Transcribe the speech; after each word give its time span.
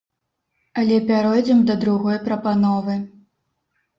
Але 0.83 0.95
пяройдзем 1.09 1.59
да 1.69 1.75
другой 1.83 2.17
прапановы. 2.27 2.95